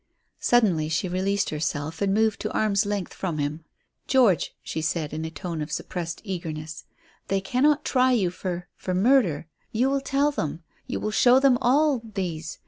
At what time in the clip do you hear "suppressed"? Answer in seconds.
5.71-6.21